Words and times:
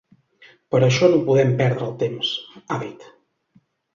“Per 0.75 0.79
això 0.85 1.09
no 1.11 1.19
podem 1.27 1.51
perdre 1.59 1.91
temps”, 2.01 2.33
ha 2.57 2.79
dit. 2.87 3.09